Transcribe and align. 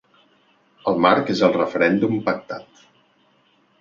El 0.91 0.97
marc 1.07 1.29
és 1.35 1.43
el 1.49 1.55
referèndum 1.57 2.17
pactat. 2.31 2.85